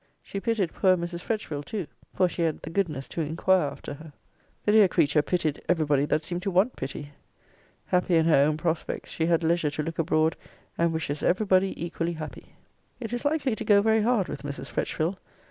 [0.23, 1.21] She pitied poor Mrs.
[1.21, 4.13] Fretchville too; for she had the goodness to inquire after her.
[4.65, 7.11] The dear creature pitied every body that seemed to want pity.
[7.85, 10.35] Happy in her own prospects, she had leisure to look abroad,
[10.75, 12.55] and wishes every body equally happy.
[12.99, 14.69] It is likely to go very hard with Mrs.
[14.71, 15.17] Fretchville.